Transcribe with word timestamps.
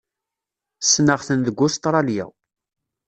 Ssneɣ-ten 0.83 1.39
deg 1.47 1.57
Ustṛalya. 1.65 2.25